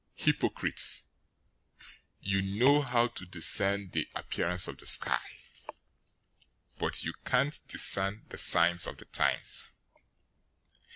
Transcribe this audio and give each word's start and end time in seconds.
Hypocrites! 0.15 1.09
You 2.21 2.41
know 2.41 2.81
how 2.81 3.07
to 3.09 3.23
discern 3.23 3.91
the 3.93 4.07
appearance 4.15 4.67
of 4.67 4.79
the 4.79 4.87
sky, 4.87 5.21
but 6.79 7.03
you 7.03 7.13
can't 7.23 7.55
discern 7.67 8.25
the 8.29 8.39
signs 8.39 8.87
of 8.87 8.97
the 8.97 9.05
times! 9.05 9.69